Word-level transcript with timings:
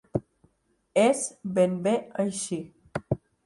És 1.03 1.21
ben 1.59 1.77
bé 1.87 1.95
així. 2.27 2.61